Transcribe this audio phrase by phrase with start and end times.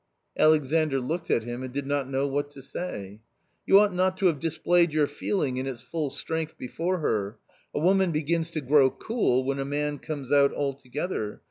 [0.35, 3.19] Alexandr looked at him and did not know what to say."
[3.67, 7.37] You ought not to have displayed your feeling in its full strength before her;
[7.71, 11.39] a woman begins to grow cool when a man comes out altogether.